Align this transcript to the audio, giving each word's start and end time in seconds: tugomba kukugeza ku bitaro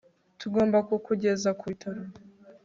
tugomba 0.39 0.77
kukugeza 0.87 1.49
ku 1.59 1.63
bitaro 1.69 2.01